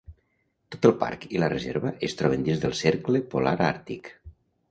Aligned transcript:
Tot 0.75 0.87
el 0.89 0.93
parc 1.03 1.27
i 1.35 1.41
la 1.43 1.49
reserva 1.53 1.91
es 2.09 2.17
troben 2.21 2.47
dins 2.47 2.63
del 2.65 2.75
Cercle 2.81 3.23
Polar 3.35 3.55
Àrtic. 3.67 4.13